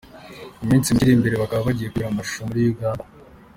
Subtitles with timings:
[0.59, 3.05] Mu minsi mike iri imbere bakaba bagiye kuyikorera amashusho muri Uganda.